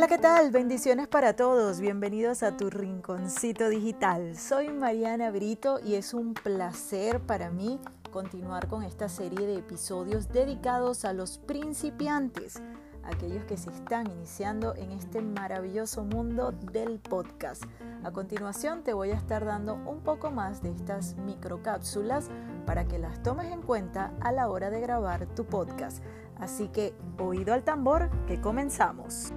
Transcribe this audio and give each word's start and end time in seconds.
¿qué 0.08 0.17
tal? 0.17 0.51
Bendiciones 0.51 1.07
para 1.07 1.37
todos. 1.37 1.81
Bienvenidos 1.81 2.43
a 2.43 2.57
tu 2.57 2.71
rinconcito 2.71 3.68
digital. 3.68 4.38
Soy 4.38 4.70
Mariana 4.70 5.30
Brito 5.30 5.80
y 5.84 5.96
es 5.96 6.14
un 6.14 6.33
placer 6.33 7.20
para 7.20 7.50
mí 7.50 7.78
continuar 8.11 8.68
con 8.68 8.82
esta 8.82 9.11
serie 9.11 9.46
de 9.46 9.59
episodios 9.59 10.30
dedicados 10.30 11.04
a 11.04 11.12
los 11.12 11.36
principiantes, 11.36 12.62
aquellos 13.09 13.45
que 13.45 13.56
se 13.56 13.70
están 13.70 14.11
iniciando 14.11 14.75
en 14.77 14.93
este 14.93 15.22
maravilloso 15.22 16.04
mundo 16.04 16.52
del 16.52 16.98
podcast. 16.98 17.64
A 18.04 18.11
continuación 18.11 18.82
te 18.82 18.93
voy 18.93 19.11
a 19.11 19.16
estar 19.16 19.45
dando 19.45 19.75
un 19.75 20.00
poco 20.00 20.30
más 20.30 20.62
de 20.62 20.70
estas 20.70 21.16
microcápsulas 21.16 22.30
para 22.66 22.86
que 22.86 22.98
las 22.98 23.22
tomes 23.22 23.50
en 23.52 23.62
cuenta 23.62 24.12
a 24.21 24.30
la 24.30 24.48
hora 24.48 24.71
de 24.71 24.80
grabar 24.80 25.26
tu 25.34 25.44
podcast. 25.44 26.02
Así 26.39 26.68
que, 26.68 26.94
oído 27.18 27.53
al 27.53 27.64
tambor, 27.64 28.11
que 28.26 28.40
comenzamos. 28.40 29.32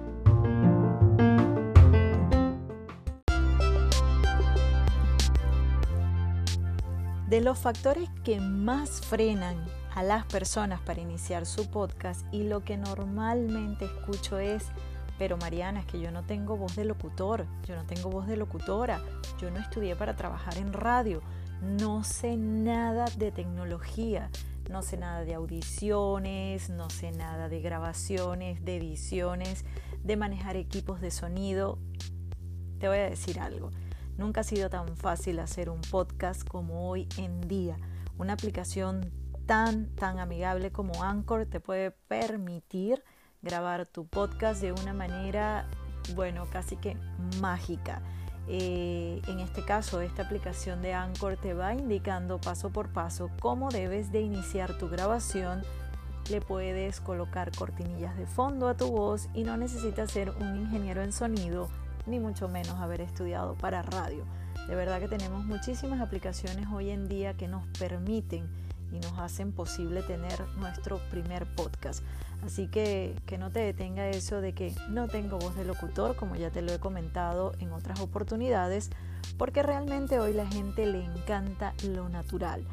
De 7.28 7.40
los 7.40 7.58
factores 7.58 8.10
que 8.24 8.40
más 8.40 9.00
frenan 9.00 9.81
a 9.94 10.02
las 10.02 10.24
personas 10.26 10.80
para 10.80 11.00
iniciar 11.00 11.46
su 11.46 11.70
podcast 11.70 12.26
y 12.32 12.44
lo 12.44 12.64
que 12.64 12.76
normalmente 12.76 13.84
escucho 13.84 14.38
es, 14.38 14.64
pero 15.18 15.36
Mariana, 15.36 15.80
es 15.80 15.86
que 15.86 16.00
yo 16.00 16.10
no 16.10 16.24
tengo 16.24 16.56
voz 16.56 16.76
de 16.76 16.84
locutor, 16.84 17.46
yo 17.64 17.76
no 17.76 17.84
tengo 17.84 18.10
voz 18.10 18.26
de 18.26 18.36
locutora, 18.36 19.00
yo 19.40 19.50
no 19.50 19.60
estudié 19.60 19.96
para 19.96 20.16
trabajar 20.16 20.56
en 20.58 20.72
radio, 20.72 21.22
no 21.60 22.04
sé 22.04 22.36
nada 22.36 23.04
de 23.16 23.30
tecnología, 23.30 24.30
no 24.70 24.82
sé 24.82 24.96
nada 24.96 25.24
de 25.24 25.34
audiciones, 25.34 26.70
no 26.70 26.90
sé 26.90 27.12
nada 27.12 27.48
de 27.48 27.60
grabaciones, 27.60 28.64
de 28.64 28.76
ediciones, 28.76 29.64
de 30.02 30.16
manejar 30.16 30.56
equipos 30.56 31.00
de 31.00 31.10
sonido. 31.10 31.78
Te 32.78 32.88
voy 32.88 32.98
a 32.98 33.10
decir 33.10 33.38
algo 33.38 33.70
Nunca 34.18 34.42
ha 34.42 34.44
sido 34.44 34.68
tan 34.68 34.96
fácil 34.96 35.38
hacer 35.38 35.70
un 35.70 35.80
podcast 35.80 36.46
como 36.46 36.88
hoy 36.88 37.08
en 37.16 37.40
día. 37.48 37.76
Una 38.18 38.34
aplicación 38.34 39.10
tan, 39.46 39.94
tan 39.96 40.18
amigable 40.18 40.72
como 40.72 41.02
Anchor 41.02 41.46
te 41.46 41.60
puede 41.60 41.90
permitir 41.90 43.02
grabar 43.42 43.86
tu 43.86 44.06
podcast 44.06 44.60
de 44.60 44.72
una 44.72 44.92
manera, 44.92 45.66
bueno, 46.14 46.46
casi 46.50 46.76
que 46.76 46.96
mágica. 47.40 48.02
Eh, 48.48 49.22
en 49.28 49.40
este 49.40 49.64
caso, 49.64 50.00
esta 50.00 50.22
aplicación 50.22 50.82
de 50.82 50.94
Anchor 50.94 51.36
te 51.36 51.54
va 51.54 51.74
indicando 51.74 52.40
paso 52.40 52.70
por 52.70 52.92
paso 52.92 53.30
cómo 53.40 53.70
debes 53.70 54.10
de 54.12 54.20
iniciar 54.20 54.78
tu 54.78 54.88
grabación. 54.88 55.62
Le 56.30 56.40
puedes 56.40 57.00
colocar 57.00 57.50
cortinillas 57.56 58.16
de 58.16 58.26
fondo 58.26 58.68
a 58.68 58.76
tu 58.76 58.90
voz 58.90 59.28
y 59.34 59.44
no 59.44 59.56
necesitas 59.56 60.10
ser 60.10 60.30
un 60.30 60.56
ingeniero 60.56 61.02
en 61.02 61.12
sonido 61.12 61.68
ni 62.06 62.18
mucho 62.18 62.48
menos 62.48 62.80
haber 62.80 63.00
estudiado 63.00 63.54
para 63.54 63.82
radio. 63.82 64.24
De 64.68 64.74
verdad 64.74 65.00
que 65.00 65.08
tenemos 65.08 65.44
muchísimas 65.44 66.00
aplicaciones 66.00 66.66
hoy 66.72 66.90
en 66.90 67.08
día 67.08 67.36
que 67.36 67.48
nos 67.48 67.66
permiten 67.78 68.48
y 68.92 69.00
nos 69.00 69.18
hacen 69.18 69.52
posible 69.52 70.02
tener 70.02 70.46
nuestro 70.56 70.98
primer 71.10 71.46
podcast. 71.54 72.04
Así 72.44 72.68
que 72.68 73.14
que 73.26 73.38
no 73.38 73.50
te 73.50 73.60
detenga 73.60 74.08
eso 74.08 74.40
de 74.40 74.52
que 74.52 74.74
no 74.88 75.08
tengo 75.08 75.38
voz 75.38 75.56
de 75.56 75.64
locutor, 75.64 76.16
como 76.16 76.36
ya 76.36 76.50
te 76.50 76.62
lo 76.62 76.72
he 76.72 76.78
comentado 76.78 77.52
en 77.60 77.72
otras 77.72 78.00
oportunidades, 78.00 78.90
porque 79.38 79.62
realmente 79.62 80.18
hoy 80.18 80.32
la 80.32 80.46
gente 80.46 80.86
le 80.86 81.04
encanta 81.04 81.74
lo 81.88 82.08
natural. 82.08 82.64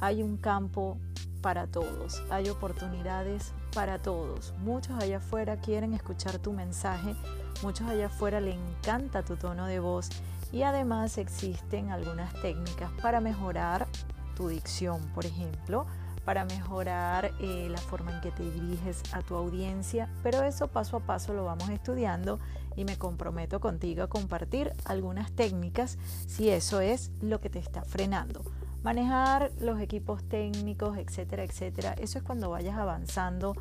Hay 0.00 0.22
un 0.22 0.36
campo 0.36 0.98
para 1.40 1.66
todos, 1.66 2.22
hay 2.30 2.48
oportunidades 2.48 3.52
para 3.74 3.98
todos. 3.98 4.54
Muchos 4.58 4.96
allá 5.02 5.18
afuera 5.18 5.60
quieren 5.60 5.92
escuchar 5.92 6.38
tu 6.38 6.52
mensaje, 6.52 7.14
muchos 7.62 7.86
allá 7.88 8.06
afuera 8.06 8.40
le 8.40 8.54
encanta 8.54 9.22
tu 9.22 9.36
tono 9.36 9.66
de 9.66 9.78
voz 9.78 10.08
y 10.52 10.62
además 10.62 11.18
existen 11.18 11.90
algunas 11.90 12.32
técnicas 12.40 12.90
para 13.02 13.20
mejorar 13.20 13.86
tu 14.34 14.48
dicción, 14.48 15.00
por 15.14 15.26
ejemplo, 15.26 15.86
para 16.24 16.44
mejorar 16.44 17.32
eh, 17.40 17.68
la 17.70 17.78
forma 17.78 18.14
en 18.14 18.20
que 18.20 18.30
te 18.30 18.50
diriges 18.50 19.02
a 19.12 19.22
tu 19.22 19.34
audiencia, 19.34 20.08
pero 20.22 20.42
eso 20.42 20.68
paso 20.68 20.96
a 20.96 21.00
paso 21.00 21.34
lo 21.34 21.44
vamos 21.44 21.68
estudiando 21.68 22.40
y 22.76 22.84
me 22.84 22.96
comprometo 22.96 23.60
contigo 23.60 24.02
a 24.02 24.08
compartir 24.08 24.72
algunas 24.84 25.32
técnicas 25.32 25.98
si 26.26 26.48
eso 26.48 26.80
es 26.80 27.10
lo 27.20 27.40
que 27.40 27.50
te 27.50 27.58
está 27.58 27.84
frenando. 27.84 28.44
Manejar 28.82 29.50
los 29.60 29.80
equipos 29.80 30.22
técnicos, 30.24 30.98
etcétera, 30.98 31.44
etcétera. 31.44 31.94
Eso 31.94 32.18
es 32.18 32.24
cuando 32.24 32.50
vayas 32.50 32.76
avanzando 32.76 33.54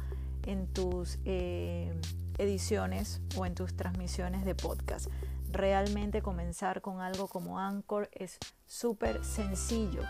en 0.45 0.67
tus 0.67 1.19
eh, 1.23 1.93
ediciones 2.37 3.21
o 3.37 3.45
en 3.45 3.55
tus 3.55 3.73
transmisiones 3.73 4.43
de 4.45 4.55
podcast. 4.55 5.07
Realmente 5.53 6.23
comenzar 6.23 6.81
con 6.81 6.99
algo 6.99 7.27
como 7.27 7.59
Anchor 7.59 8.09
es 8.11 8.39
súper 8.65 9.23
sencillo. 9.23 10.01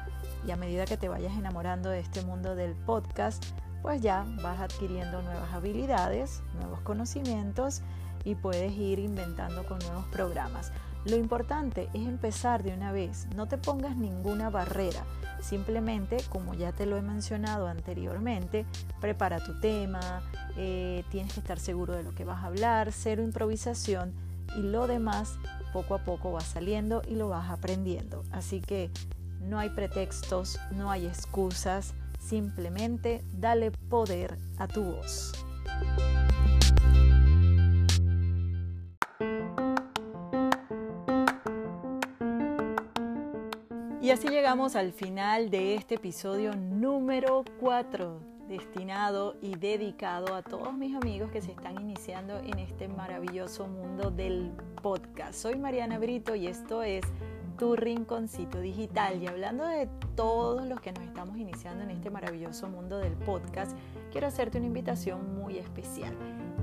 Y 0.48 0.52
a 0.52 0.56
medida 0.56 0.86
que 0.86 0.96
te 0.96 1.10
vayas 1.10 1.34
enamorando 1.34 1.90
de 1.90 2.00
este 2.00 2.22
mundo 2.22 2.56
del 2.56 2.76
podcast, 2.76 3.44
pues 3.82 4.02
ya 4.02 4.26
vas 4.42 4.62
adquiriendo 4.62 5.22
nuevas 5.22 5.52
habilidades, 5.52 6.42
nuevos 6.54 6.80
conocimientos 6.80 7.82
y 8.24 8.36
puedes 8.36 8.72
ir 8.72 9.00
inventando 9.00 9.66
con 9.66 9.80
nuevos 9.80 10.06
programas. 10.06 10.72
Lo 11.04 11.18
importante 11.18 11.90
es 11.94 12.08
empezar 12.08 12.64
de 12.64 12.74
una 12.74 12.94
vez, 12.94 13.28
no 13.36 13.50
te 13.50 13.58
pongas 13.58 13.98
ninguna 13.98 14.50
barrera, 14.50 15.04
simplemente, 15.42 16.24
como 16.30 16.54
ya 16.54 16.72
te 16.72 16.86
lo 16.86 16.96
he 16.96 17.02
mencionado 17.02 17.68
anteriormente, 17.68 18.66
prepara 19.02 19.44
tu 19.44 19.60
tema, 19.60 20.24
eh, 20.56 21.04
tienes 21.12 21.34
que 21.34 21.42
estar 21.42 21.60
seguro 21.60 21.94
de 21.94 22.04
lo 22.04 22.16
que 22.16 22.24
vas 22.24 22.42
a 22.42 22.48
hablar, 22.48 22.94
cero 22.94 23.22
improvisación 23.22 24.14
y 24.56 24.62
lo 24.62 24.88
demás 24.88 25.38
poco 25.74 25.96
a 25.96 26.00
poco 26.00 26.32
va 26.32 26.42
saliendo 26.42 27.02
y 27.08 27.16
lo 27.16 27.30
vas 27.30 27.50
aprendiendo. 27.50 28.24
Así 28.32 28.62
que 28.62 28.92
no 29.42 29.60
hay 29.60 29.70
pretextos, 29.70 30.60
no 30.72 30.90
hay 30.92 31.06
excusas, 31.06 31.94
simplemente 32.20 33.24
dale 33.34 33.72
poder 33.72 34.38
a 34.58 34.68
tu 34.68 34.84
voz. 34.84 35.34
Y 44.02 44.12
así 44.12 44.28
llegamos 44.28 44.76
al 44.76 44.92
final 44.92 45.50
de 45.50 45.76
este 45.76 45.96
episodio 45.96 46.54
número 46.56 47.46
4, 47.62 48.33
destinado 48.48 49.36
y 49.42 49.56
dedicado 49.56 50.36
a 50.36 50.42
todos 50.42 50.74
mis 50.74 50.96
amigos 50.96 51.32
que 51.32 51.42
se 51.42 51.52
están 51.52 51.80
iniciando 51.80 52.38
en 52.40 52.60
este 52.60 52.88
maravilloso 52.88 53.68
mundo 53.68 54.12
del 54.12 54.52
podcast. 54.82 55.34
Soy 55.34 55.56
Mariana 55.56 56.00
Brito 56.00 56.36
y 56.36 56.48
esto 56.48 56.84
es 56.84 57.04
Tu 57.58 57.76
Rinconcito 57.76 58.60
Digital. 58.60 59.22
Y 59.22 59.28
hablando 59.28 59.66
de 59.66 59.88
todos 60.16 60.66
los 60.66 60.82
que 60.82 60.92
nos 60.92 61.04
estamos 61.04 61.38
iniciando 61.38 61.84
en 61.84 61.92
este 61.92 62.10
maravilloso 62.10 62.68
mundo 62.68 62.98
del 62.98 63.14
podcast, 63.14 63.78
quiero 64.12 64.28
hacerte 64.28 64.58
una 64.58 64.68
invitación 64.68 65.36
muy 65.36 65.58
especial. 65.58 66.14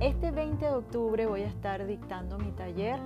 Este 0.00 0.30
20 0.30 0.64
de 0.64 0.72
octubre 0.72 1.26
voy 1.26 1.42
a 1.42 1.48
estar 1.48 1.86
dictando 1.86 2.38
mi 2.38 2.52
taller 2.52 3.00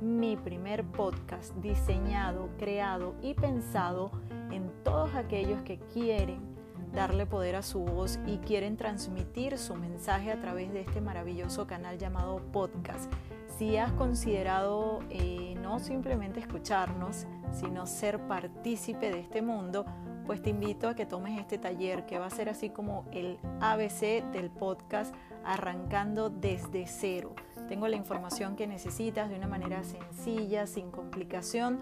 mi 0.00 0.36
primer 0.36 0.84
podcast 0.84 1.54
diseñado, 1.56 2.50
creado 2.58 3.14
y 3.20 3.34
pensado 3.34 4.12
en 4.52 4.70
todos 4.84 5.12
aquellos 5.14 5.60
que 5.62 5.78
quieren 5.92 6.57
darle 6.92 7.26
poder 7.26 7.56
a 7.56 7.62
su 7.62 7.80
voz 7.80 8.18
y 8.26 8.38
quieren 8.38 8.76
transmitir 8.76 9.58
su 9.58 9.74
mensaje 9.74 10.32
a 10.32 10.40
través 10.40 10.72
de 10.72 10.80
este 10.80 11.00
maravilloso 11.00 11.66
canal 11.66 11.98
llamado 11.98 12.40
podcast. 12.52 13.12
Si 13.58 13.76
has 13.76 13.92
considerado 13.92 15.00
eh, 15.10 15.56
no 15.62 15.78
simplemente 15.78 16.40
escucharnos, 16.40 17.26
sino 17.52 17.86
ser 17.86 18.20
partícipe 18.26 19.10
de 19.10 19.20
este 19.20 19.42
mundo, 19.42 19.84
pues 20.26 20.42
te 20.42 20.50
invito 20.50 20.88
a 20.88 20.94
que 20.94 21.06
tomes 21.06 21.40
este 21.40 21.58
taller 21.58 22.06
que 22.06 22.18
va 22.18 22.26
a 22.26 22.30
ser 22.30 22.48
así 22.48 22.70
como 22.70 23.06
el 23.12 23.38
ABC 23.60 24.22
del 24.32 24.50
podcast 24.50 25.14
arrancando 25.44 26.28
desde 26.30 26.86
cero 26.86 27.34
tengo 27.68 27.86
la 27.86 27.96
información 27.96 28.56
que 28.56 28.66
necesitas 28.66 29.28
de 29.28 29.36
una 29.36 29.46
manera 29.46 29.84
sencilla, 29.84 30.66
sin 30.66 30.90
complicación, 30.90 31.78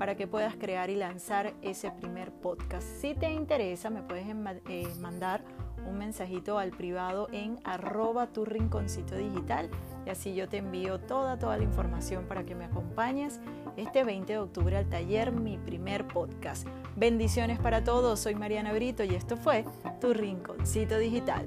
para 0.00 0.14
que 0.14 0.26
puedas 0.26 0.56
crear 0.56 0.88
y 0.88 0.96
lanzar 0.96 1.52
ese 1.60 1.90
primer 1.90 2.32
podcast. 2.32 2.88
Si 3.02 3.14
te 3.14 3.30
interesa, 3.30 3.90
me 3.90 4.02
puedes 4.02 4.24
eh, 4.26 4.88
mandar 4.98 5.44
un 5.86 5.98
mensajito 5.98 6.58
al 6.58 6.70
privado 6.70 7.28
en 7.32 7.58
arroba 7.64 8.30
digital 8.32 9.68
y 10.06 10.08
así 10.08 10.34
yo 10.34 10.48
te 10.48 10.56
envío 10.56 11.00
toda, 11.00 11.38
toda 11.38 11.58
la 11.58 11.64
información 11.64 12.24
para 12.24 12.46
que 12.46 12.54
me 12.54 12.64
acompañes 12.64 13.40
este 13.76 14.02
20 14.02 14.32
de 14.32 14.38
octubre 14.38 14.74
al 14.74 14.88
taller 14.88 15.32
Mi 15.32 15.58
Primer 15.58 16.08
Podcast. 16.08 16.66
Bendiciones 16.96 17.58
para 17.58 17.84
todos, 17.84 18.20
soy 18.20 18.34
Mariana 18.34 18.72
Brito 18.72 19.04
y 19.04 19.14
esto 19.14 19.36
fue 19.36 19.66
Tu 20.00 20.14
Rinconcito 20.14 20.96
Digital. 20.96 21.46